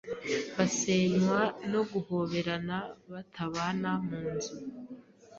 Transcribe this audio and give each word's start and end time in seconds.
Basenywa 0.55 1.41
no 1.71 1.81
guhoberana 1.91 2.77
batabana 3.11 3.91
munzu 4.07 4.55